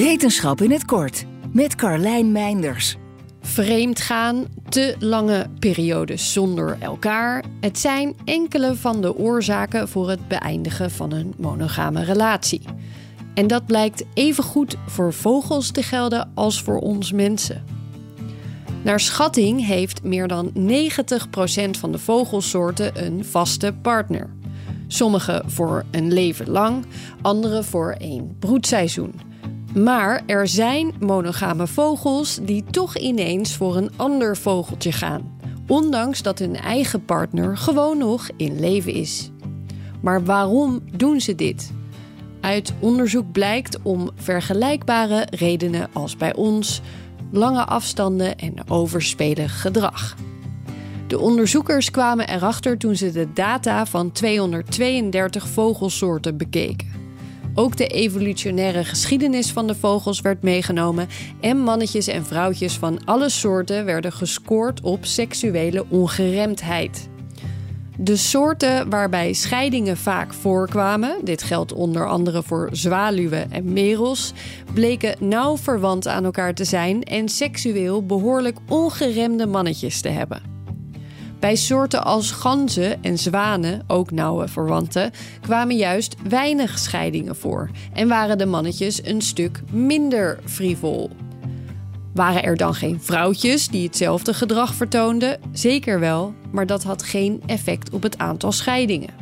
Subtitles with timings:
[0.00, 2.96] Wetenschap in het kort met Carlijn Meinders.
[3.40, 7.44] Vreemd gaan, te lange periodes zonder elkaar.
[7.60, 12.62] Het zijn enkele van de oorzaken voor het beëindigen van een monogame relatie.
[13.34, 17.64] En dat blijkt even goed voor vogels te gelden als voor ons mensen.
[18.82, 24.30] Naar schatting heeft meer dan 90% van de vogelsoorten een vaste partner.
[24.86, 26.84] Sommige voor een leven lang,
[27.22, 29.29] andere voor één broedseizoen.
[29.74, 36.38] Maar er zijn monogame vogels die toch ineens voor een ander vogeltje gaan, ondanks dat
[36.38, 39.30] hun eigen partner gewoon nog in leven is.
[40.00, 41.72] Maar waarom doen ze dit?
[42.40, 46.80] Uit onderzoek blijkt om vergelijkbare redenen als bij ons:
[47.30, 50.16] lange afstanden en overspelig gedrag.
[51.06, 56.99] De onderzoekers kwamen erachter toen ze de data van 232 vogelsoorten bekeken.
[57.54, 61.08] Ook de evolutionaire geschiedenis van de vogels werd meegenomen
[61.40, 67.08] en mannetjes en vrouwtjes van alle soorten werden gescoord op seksuele ongeremdheid.
[67.98, 74.32] De soorten waarbij scheidingen vaak voorkwamen, dit geldt onder andere voor zwaluwen en merels,
[74.74, 80.59] bleken nauw verwant aan elkaar te zijn en seksueel behoorlijk ongeremde mannetjes te hebben.
[81.40, 85.10] Bij soorten als ganzen en zwanen, ook nauwe verwanten,
[85.40, 91.10] kwamen juist weinig scheidingen voor en waren de mannetjes een stuk minder frivol.
[92.14, 95.40] Waren er dan geen vrouwtjes die hetzelfde gedrag vertoonden?
[95.52, 99.14] Zeker wel, maar dat had geen effect op het aantal scheidingen.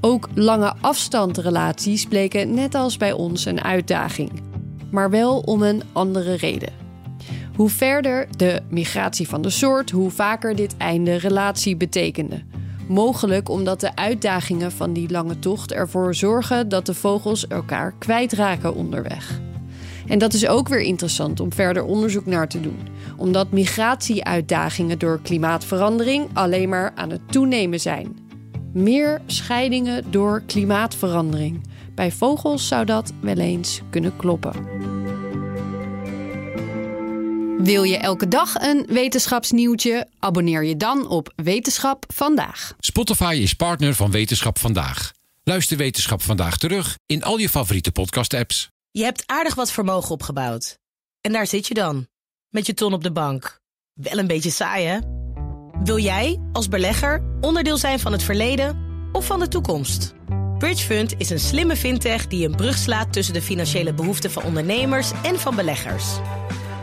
[0.00, 4.30] Ook lange afstandrelaties bleken net als bij ons een uitdaging,
[4.90, 6.85] maar wel om een andere reden.
[7.56, 12.42] Hoe verder de migratie van de soort, hoe vaker dit einde relatie betekende.
[12.88, 18.74] Mogelijk omdat de uitdagingen van die lange tocht ervoor zorgen dat de vogels elkaar kwijtraken
[18.74, 19.40] onderweg.
[20.06, 22.78] En dat is ook weer interessant om verder onderzoek naar te doen,
[23.16, 28.16] omdat migratieuitdagingen door klimaatverandering alleen maar aan het toenemen zijn.
[28.72, 31.60] Meer scheidingen door klimaatverandering.
[31.94, 34.95] Bij vogels zou dat wel eens kunnen kloppen.
[37.58, 40.08] Wil je elke dag een wetenschapsnieuwtje?
[40.18, 42.72] Abonneer je dan op Wetenschap vandaag.
[42.78, 45.12] Spotify is partner van Wetenschap vandaag.
[45.42, 48.70] Luister Wetenschap vandaag terug in al je favoriete podcast-apps.
[48.90, 50.78] Je hebt aardig wat vermogen opgebouwd.
[51.20, 52.06] En daar zit je dan,
[52.48, 53.60] met je ton op de bank.
[53.92, 54.98] Wel een beetje saai, hè?
[55.84, 58.78] Wil jij, als belegger, onderdeel zijn van het verleden
[59.12, 60.14] of van de toekomst?
[60.58, 65.10] Bridgefund is een slimme fintech die een brug slaat tussen de financiële behoeften van ondernemers
[65.22, 66.04] en van beleggers.